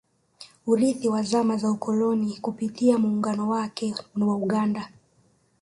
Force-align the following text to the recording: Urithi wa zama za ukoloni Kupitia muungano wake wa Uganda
Urithi 0.67 1.09
wa 1.09 1.23
zama 1.23 1.57
za 1.57 1.71
ukoloni 1.71 2.37
Kupitia 2.41 2.97
muungano 2.97 3.49
wake 3.49 3.95
wa 4.15 4.35
Uganda 4.35 4.91